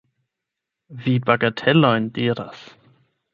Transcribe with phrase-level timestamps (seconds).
[1.03, 2.65] Vi bagatelojn diras.